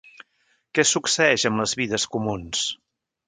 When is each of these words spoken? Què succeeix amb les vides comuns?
Què 0.77 0.85
succeeix 0.91 1.45
amb 1.49 1.63
les 1.63 1.77
vides 1.81 2.07
comuns? 2.17 2.65